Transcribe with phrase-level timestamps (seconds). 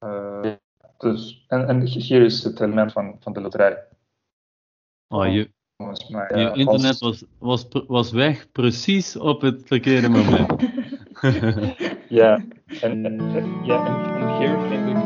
[0.00, 0.52] Eh,
[0.98, 3.84] dus, en, en hier is het element van, van de loterij.
[5.08, 5.50] Oh, je,
[6.08, 10.52] mij, je ja, internet was, was, was weg precies op het verkeerde moment.
[12.08, 12.44] Ja,
[12.80, 15.02] en, en- en- ja, en, en hier vind ik.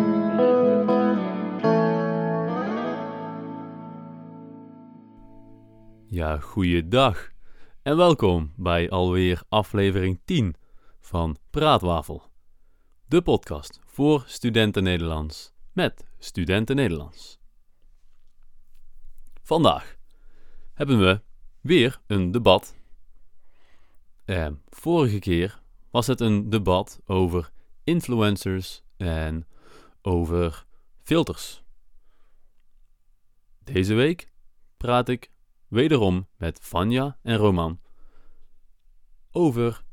[6.09, 7.31] Ja, goeiedag
[7.83, 10.55] en welkom bij alweer aflevering 10
[11.01, 12.23] van Praatwafel.
[13.07, 17.39] De podcast voor studenten Nederlands met studenten Nederlands.
[19.43, 19.97] Vandaag
[20.73, 21.21] hebben we
[21.61, 22.77] weer een debat.
[24.25, 27.51] Eh, vorige keer was het een debat over
[27.85, 29.47] influencers en
[30.03, 30.67] over
[31.03, 31.63] filters.
[33.59, 34.31] Deze week
[34.77, 35.31] praat ik
[35.69, 37.81] wederom met Vanja en Roman
[39.31, 39.85] over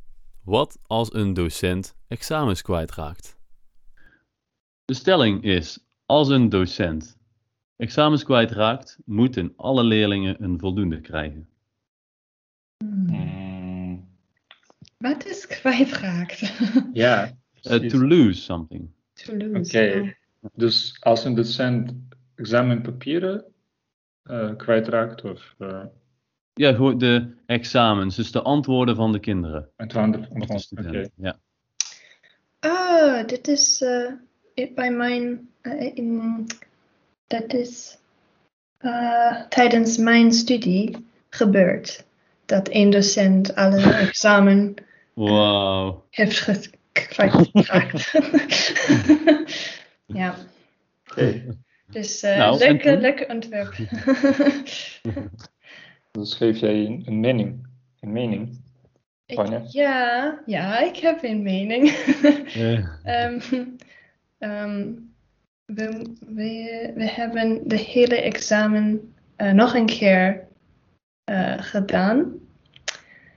[0.44, 3.40] wat als een docent examens kwijtraakt.
[4.91, 7.18] De stelling is: als een docent
[7.76, 11.50] examens kwijtraakt, moeten alle leerlingen een voldoende krijgen.
[12.84, 14.08] Mm,
[14.97, 16.39] Wat is kwijtraakt?
[16.94, 17.31] ja, Uh,
[17.62, 17.92] precies.
[17.92, 18.89] to lose something.
[19.14, 19.78] to lose.
[19.78, 20.16] Oké.
[20.53, 21.94] Dus als een docent
[22.36, 23.45] examenpapieren
[24.23, 25.84] eh kwijtraakt of uh,
[26.53, 29.69] Ja, gewoon de examens, dus de antwoorden van de kinderen.
[29.75, 30.58] het andere Of de Oké.
[30.58, 31.12] studenten.
[31.16, 31.39] Ja.
[32.59, 34.12] Oh, dit is eh,
[34.75, 35.49] bij mijn.
[35.61, 36.47] eh, in,
[37.27, 37.97] dat is
[38.77, 42.05] eh, tijdens mijn studie gebeurd.
[42.45, 44.73] Dat een docent alle examen
[45.13, 46.05] Wauw.
[46.09, 48.11] heeft ge- kwijtgeraakt.
[50.05, 50.35] ja,
[51.91, 53.75] dus eh Nou, lekker, lekker ontwerp.
[56.11, 57.67] Dus geef jij een, een mening.
[57.99, 58.59] Een mening.
[59.25, 61.89] Ik- ja, ja, ik heb een mening.
[63.03, 63.39] Ehm,
[64.42, 64.92] ehm,
[65.66, 70.47] we, we, we hebben de hele examen eh, nog een keer
[71.23, 72.34] eh, gedaan.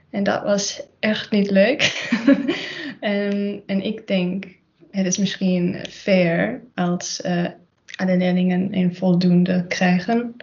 [0.09, 2.09] En dat was echt niet leuk.
[2.99, 4.45] en, en ik denk,
[4.91, 7.47] het is misschien fair als eh,
[7.95, 10.35] alle leerlingen een voldoende krijgen.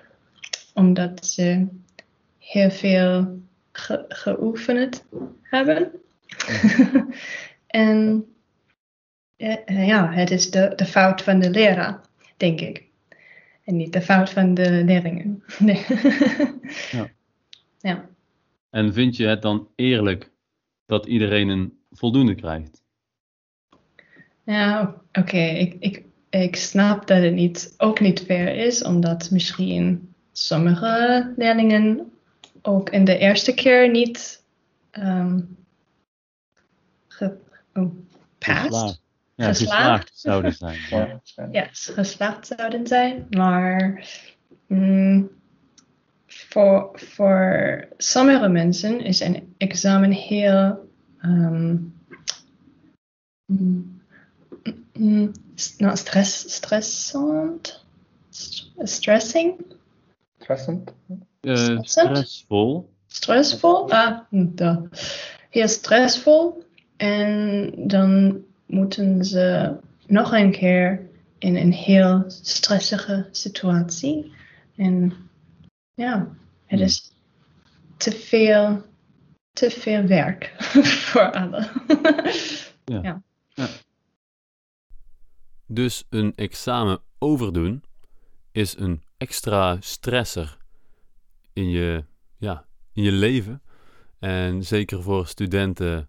[0.74, 1.66] Omdat ze
[2.38, 3.40] heel veel
[3.72, 5.04] ge- geoefend
[5.42, 5.90] hebben.
[7.66, 8.26] en
[9.66, 12.00] ja, het is de, de fout van de leraar,
[12.36, 12.84] denk ik.
[13.64, 15.42] En niet de fout van de leerlingen.
[15.58, 15.84] Nee.
[16.90, 17.08] Ja.
[17.90, 18.08] ja.
[18.70, 20.30] En vind je het dan eerlijk
[20.86, 22.82] dat iedereen een voldoende krijgt?
[24.44, 25.38] Ja, oké.
[25.38, 32.12] Ik, ik, ik snap dat het niet, ook niet fair is, omdat misschien sommige leerlingen
[32.62, 34.44] ook in de eerste keer niet
[34.90, 35.38] ehm
[37.08, 37.36] ge,
[37.74, 38.92] oh.
[39.34, 40.10] Ja, Geslaagd.
[40.10, 40.78] geslaagd zouden zijn.
[40.90, 41.48] Ja, ja.
[41.52, 43.26] ja, geslaagd zouden zijn.
[43.30, 44.08] Maar
[44.66, 45.30] mm,
[46.26, 50.88] voor, voor sommige mensen is een examen heel
[51.20, 51.76] ehm,
[53.46, 54.00] mm,
[54.92, 55.32] mm,
[55.78, 57.84] nou, stress, stressant.
[58.82, 59.64] Stressing?
[60.38, 60.92] Stressend.
[61.40, 61.88] Eh, Stressend?
[61.88, 62.90] stressvol.
[63.06, 63.90] Stressvol?
[63.90, 64.82] Ah, hm, da.
[65.50, 66.64] Heel stressvol.
[66.96, 74.32] En dan moeten ze nog een keer in een heel stressige situatie.
[74.76, 75.12] En
[75.94, 76.28] ja,
[76.66, 77.12] het is
[77.96, 78.82] te veel,
[79.52, 80.54] te veel werk
[81.10, 81.70] voor allen.
[85.66, 87.84] Dus een examen overdoen
[88.52, 90.56] is een extra stresser
[91.52, 92.04] in je,
[92.36, 93.62] ja, in je leven.
[94.18, 96.08] En zeker voor studenten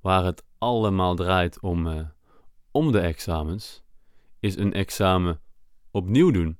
[0.00, 2.06] waar het allemaal draait om, eh,
[2.70, 3.82] om de examens,
[4.40, 5.40] is een examen
[5.90, 6.58] opnieuw doen.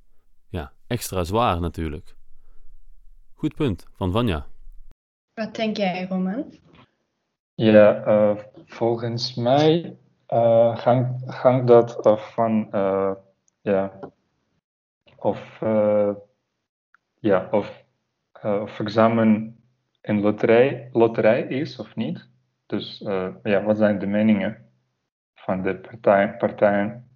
[0.48, 2.16] Ja, extra zwaar natuurlijk.
[3.32, 4.46] Goed punt van Vanja.
[5.34, 6.54] Wat denk jij, Roman?
[7.54, 8.36] Ja, eh,
[8.66, 9.96] volgens mij
[10.26, 13.12] eh hangt, hangt dat af van eh,
[13.60, 13.98] ja,
[15.16, 16.14] of, eh,
[17.18, 17.84] ja, of,
[18.32, 19.56] eh, of examen
[20.02, 22.28] een loterij, loterij is of niet.
[22.66, 24.64] Dus eh, ja, wat zijn de meningen
[25.34, 27.08] van de partij, partijen?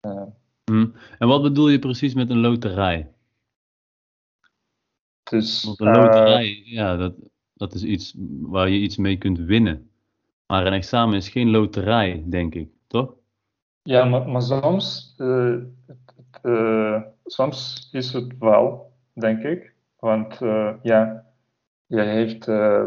[0.00, 0.22] Eh,
[0.70, 0.86] Hm.
[1.18, 3.10] En wat bedoel je precies met een loterij?
[5.22, 7.14] dus, Want een eh, loterij, ja, dat,
[7.54, 9.90] dat is iets waar je iets mee kunt winnen.
[10.46, 13.14] Maar een examen is geen loterij, denk ik, toch?
[13.82, 15.54] Ja, maar, maar soms, eh,
[16.42, 19.74] eh, soms is het wel, denk ik.
[19.98, 21.26] Want eh, ja,
[21.86, 22.84] je heeft eh,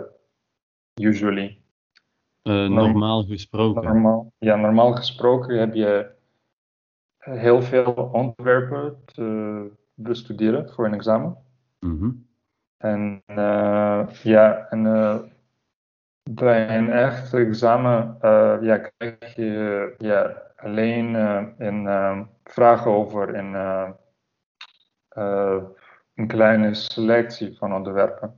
[1.02, 1.62] usually,
[2.42, 3.84] Eh, normaal gesproken.
[3.84, 6.12] normaal, ja, normaal gesproken heb je
[7.18, 11.38] heel veel onderwerpen te bestuderen voor een examen.
[11.80, 12.12] Mhm.
[12.78, 15.20] En eh, ja, en eh,
[16.30, 23.36] bij een echt examen eh, ja, krijg je ja, alleen eh, een eh, vragen over
[23.36, 23.90] een, eh,
[25.10, 25.64] eh,
[26.16, 28.38] een kleine selectie van onderwerpen.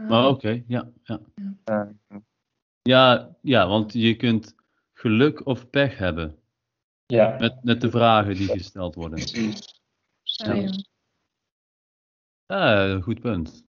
[0.00, 1.20] Maar oké, ja, ja.
[1.64, 2.00] En,
[2.82, 4.54] Ja, ja, want je kunt
[4.92, 6.38] geluk of pech hebben
[7.06, 9.18] ja, met, met de vragen die gesteld worden.
[9.18, 9.80] precies.
[10.22, 10.70] Ja.
[12.46, 13.64] Ja, goed punt.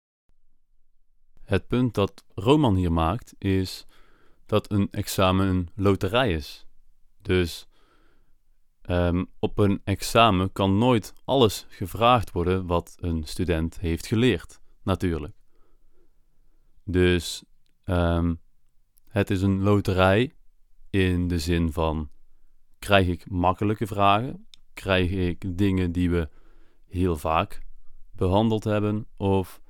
[1.44, 3.86] Het punt dat Roman hier maakt is
[4.46, 6.66] dat een examen een loterij is.
[7.22, 7.66] Dus
[8.82, 15.36] ehm, op een examen kan nooit alles gevraagd worden wat een student heeft geleerd, natuurlijk.
[16.84, 17.44] Dus
[17.84, 18.34] ehm,
[19.08, 20.32] het is een loterij
[20.90, 22.10] in de zin van:
[22.78, 24.46] krijg ik makkelijke vragen?
[24.74, 26.28] Krijg ik dingen die we
[26.86, 27.62] heel vaak
[28.12, 29.06] behandeld hebben?
[29.16, 29.60] Of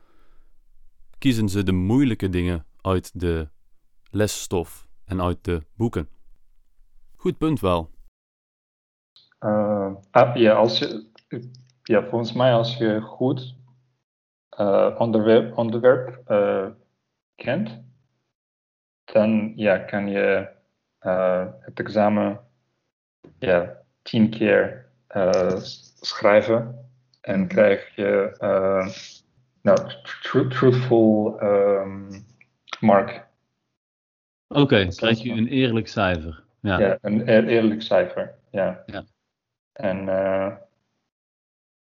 [1.19, 3.49] kiezen ze de moeilijke dingen uit de
[4.11, 6.09] lesstof en uit de boeken?
[7.17, 7.91] Goed punt wel.
[9.39, 11.11] Eh, ah, ja, als je,
[11.83, 13.57] ja, volgens mij als je goed
[14.49, 16.67] eh, onderwerp, onderwerp eh,
[17.35, 17.81] kent,
[19.05, 20.49] dan ja, kan je
[20.99, 22.41] eh, het examen
[23.39, 25.57] ja, tien keer eh,
[26.01, 26.89] schrijven
[27.21, 28.89] en krijg je eh,
[29.63, 32.21] nou, tru- truthful ehm,
[32.81, 33.27] mark.
[34.49, 36.43] Oké, krijg je een eerlijk cijfer.
[36.61, 36.79] Ja.
[36.79, 38.35] Ja, een eer- eerlijk cijfer.
[38.51, 38.83] Ja.
[38.87, 39.05] Ja.
[39.73, 40.57] En eh,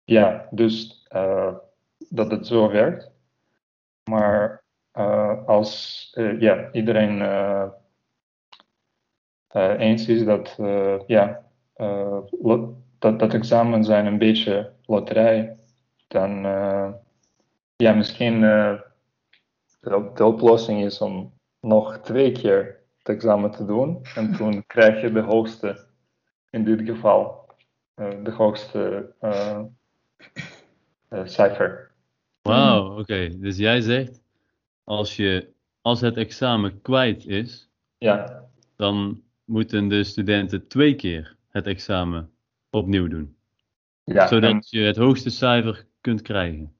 [0.04, 1.06] ja, dus
[2.08, 3.10] dat het zo werkt.
[4.10, 4.61] Maar
[5.46, 7.68] als eh, ja, iedereen eh,
[9.48, 11.44] eh, eens is dat eh, ja,
[11.74, 12.18] eh,
[12.98, 15.56] dat, dat examen zijn een beetje loterij,
[16.08, 16.92] dan eh,
[17.76, 18.80] ja, misschien eh,
[19.80, 24.02] de, de oplossing is om nog twee keer het examen te doen.
[24.14, 25.86] En toen krijg je de hoogste,
[26.50, 27.46] in dit geval,
[27.94, 29.60] eh, de hoogste eh,
[31.08, 31.90] eh, cijfer.
[32.42, 33.38] Wauw, oké.
[33.38, 34.21] Dus jij zegt,
[34.84, 41.66] als, je, als het examen kwijt is, Ja, dan moeten de studenten twee keer het
[41.66, 42.30] examen
[42.70, 43.36] opnieuw doen.
[44.04, 46.74] ja, zodat en, je het hoogste cijfer kunt krijgen.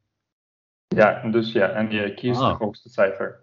[0.89, 2.49] ja, en dus ja, en je kiest Ah.
[2.51, 3.41] het hoogste cijfer.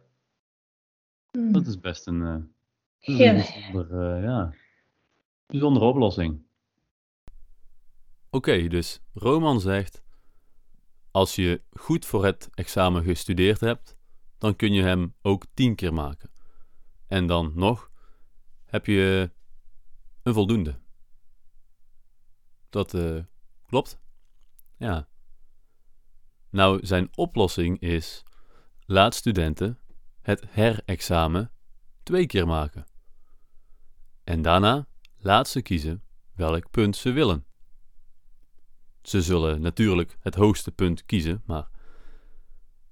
[1.31, 1.51] Hmm.
[1.51, 2.43] Dat is best een, eh, dat
[2.99, 3.29] is Ja.
[3.29, 4.53] een bijzonder, eh, ja,
[5.45, 6.41] bijzondere oplossing.
[8.29, 10.03] Oké, dus Roman zegt:
[11.11, 13.97] als je goed voor het examen gestudeerd hebt,
[14.39, 16.31] dan kun je hem ook tien keer maken.
[17.07, 17.91] En dan nog
[18.65, 19.31] heb je
[20.23, 20.79] een voldoende.
[22.69, 23.23] Dat eh,
[23.65, 23.99] klopt?
[24.77, 25.07] Ja.
[26.49, 28.23] Nou, zijn oplossing is:
[28.85, 29.79] laat studenten
[30.21, 31.51] het herexamen
[32.03, 32.85] twee keer maken.
[34.23, 34.87] En daarna
[35.17, 36.03] laat ze kiezen
[36.33, 37.45] welk punt ze willen.
[39.01, 41.69] Ze zullen natuurlijk het hoogste punt kiezen, maar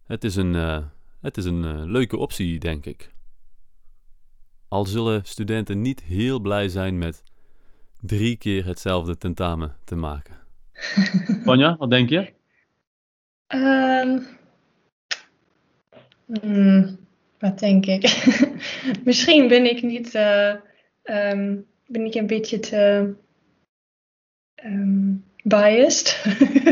[0.03, 0.85] het is een, eh,
[1.27, 3.09] het is een eh, leuke optie, denk ik.
[4.67, 7.23] Al zullen studenten niet heel blij zijn met
[8.01, 10.35] drie keer hetzelfde tentamen te maken.
[11.45, 12.33] Vanja, wat denk je?
[13.47, 14.19] Ehm,
[16.25, 16.97] hmm,
[17.39, 18.25] wat denk ik?
[19.05, 20.49] Misschien ben ik niet, eh,
[21.03, 21.55] ehm,
[21.87, 23.13] ben ik een beetje te
[24.55, 26.23] ehm, biased,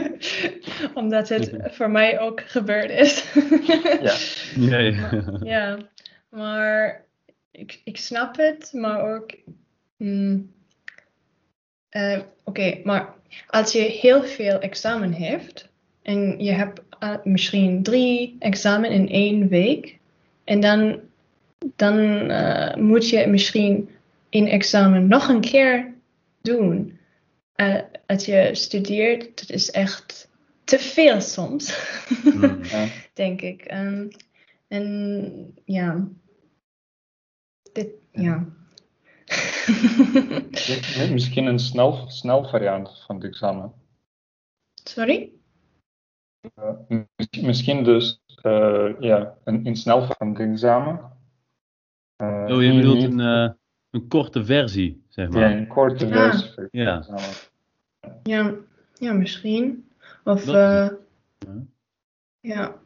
[0.93, 3.23] omdat het voor mij ook gebeurd is.
[4.01, 4.15] Ja.
[4.55, 4.95] Nee.
[5.43, 5.77] Ja,
[6.29, 7.05] maar
[7.51, 9.35] ik, ik snap het, maar ook.
[9.97, 10.51] hmm,
[11.89, 13.13] eh, Oké, maar
[13.47, 15.69] als je heel veel examen heeft
[16.01, 19.97] en je hebt eh, misschien drie examen in één week,
[20.43, 20.99] en dan,
[21.75, 21.97] dan
[22.29, 23.89] eh, moet je misschien
[24.29, 25.93] een examen nog een keer
[26.41, 26.99] doen.
[27.55, 30.29] Eh, als je studeert, dat is echt
[30.65, 31.93] te veel soms.
[32.23, 32.63] Hmm.
[32.63, 32.87] Ja.
[33.13, 33.61] denk ik.
[33.61, 34.07] Ehm,
[34.67, 36.07] en ja,
[37.73, 38.45] dit, ja.
[40.51, 43.73] Ja, Misschien een snel, snel variant van het examen.
[44.83, 45.31] Sorry?
[46.55, 51.11] Eh, mis- misschien dus eh, ja, een, een snel van het examen.
[52.15, 53.49] Eh, Oh, je bedoelt niet- een, eh,
[53.89, 55.51] een korte versie, zeg ja, maar.
[55.51, 56.13] een korte Ja.
[56.31, 57.05] versie van het Ja.
[58.23, 58.53] Ja,
[58.99, 59.89] ja misschien.
[60.25, 61.65] Of eh, Ja.
[62.39, 62.83] ja.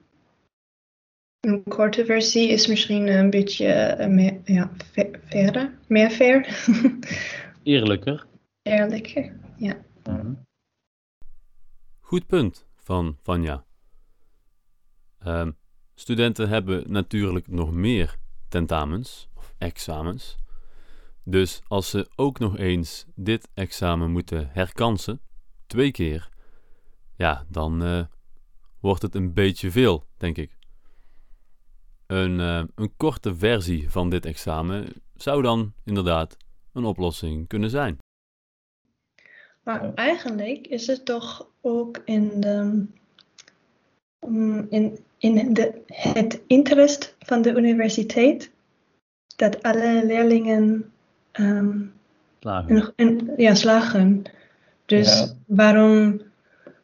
[1.39, 6.65] Een korte versie is misschien een beetje eh, meer, ja, ve- verder, meer fair.
[7.63, 8.25] Eerlijker.
[8.62, 9.34] eerlijker.
[9.58, 9.86] Ja.
[12.00, 13.65] Goed punt van Vanja.
[15.19, 15.51] Ehm,
[15.96, 18.15] studenten hebben natuurlijk nog meer
[18.48, 20.38] tentamens of examens.
[21.24, 25.22] Dus als ze ook nog eens dit examen moeten herkansen,
[25.67, 26.29] twee keer,
[27.20, 28.04] ja, dan eh,
[28.80, 30.58] wordt het een beetje veel, denk ik.
[32.08, 36.38] Een, eh, een korte versie van dit examen zou dan inderdaad
[36.74, 37.98] een oplossing kunnen zijn.
[39.64, 42.86] Maar eigenlijk is het toch ook in, de,
[44.28, 48.52] mm, in, in de, het interest van de universiteit
[49.36, 50.92] dat alle leerlingen
[51.32, 51.82] ehm,
[52.40, 53.34] Slagen.
[53.38, 54.24] ja, slagen.
[54.86, 55.34] Dus Ja.
[55.46, 56.22] waarom,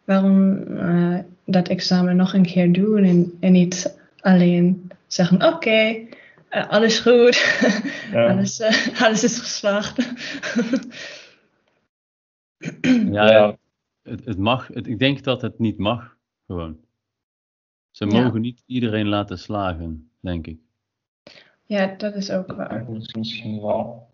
[0.06, 5.96] waarom eh, dat examen nog een keer doen en, en niet alleen zeggen: oké,
[6.50, 7.36] eh, alles goed,
[8.12, 8.28] Ja.
[8.32, 9.98] alles, eh, alles is geslaagd.
[13.12, 13.58] Ja, Ja.
[14.04, 14.68] Het, het mag.
[14.68, 16.78] Het, ik denk dat het niet mag, gewoon.
[17.92, 18.22] Ze Ja.
[18.24, 20.58] mogen niet iedereen laten slagen, denk ik.
[21.64, 22.86] ja, dat is ook waar.
[22.86, 24.08] Dat is misschien wel.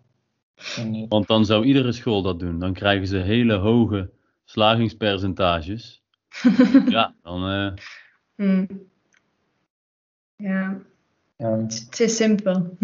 [0.76, 1.08] En niet.
[1.08, 2.58] Want dan zou iedere school dat doen.
[2.58, 4.10] Dan krijgen ze hele hoge
[4.52, 6.02] slagingspercentages.
[6.88, 7.48] Ja, dan.
[7.50, 7.72] eh,
[8.36, 8.66] Hmm.
[10.36, 10.80] Ja,
[11.36, 11.56] Ja.
[11.58, 12.76] het is simpel.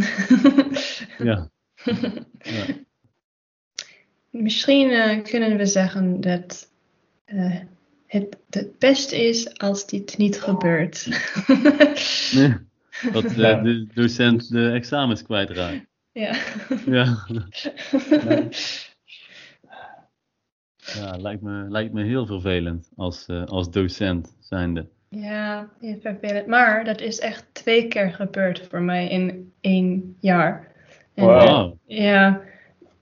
[1.28, 1.50] ja.
[2.38, 2.64] ja.
[4.30, 6.70] Misschien eh, kunnen we zeggen dat
[7.24, 7.56] eh,
[8.06, 11.06] het het beste is als dit niet gebeurt.
[12.34, 12.56] Nee,
[13.12, 13.60] Dat Ja.
[13.60, 15.86] de docent de examens kwijtraakt.
[16.12, 16.34] ja.
[16.86, 17.26] Ja.
[20.94, 24.86] Ja, lijkt me, lijkt me heel vervelend als, eh, als docent zijnde.
[25.08, 26.46] ja, heel vervelend.
[26.46, 30.72] Maar dat is echt twee keer gebeurd voor mij in één jaar.
[31.14, 31.42] En, Wow.
[31.42, 31.78] Wauw.
[31.86, 32.40] Ja,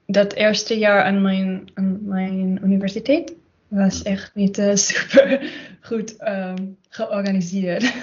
[0.07, 3.35] dat eerste jaar aan mijn, aan mijn universiteit
[3.69, 5.51] was echt niet eh, super
[5.81, 7.93] goed ehm, georganiseerd.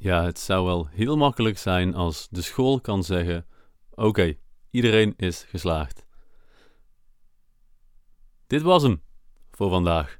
[0.00, 3.46] Ja, het zou wel heel makkelijk zijn als de school kan zeggen:
[3.94, 4.34] Oké,
[4.70, 6.06] iedereen is geslaagd.
[8.48, 9.02] Dit was hem
[9.50, 10.18] voor vandaag.